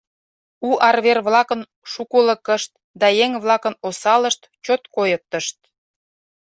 [0.67, 5.57] У арвер-влакын шукылыкышт да еҥ-влакын осалышт чот койыктышт.